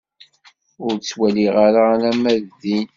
[0.85, 2.87] Ur ttwaliɣ ara alamma d din.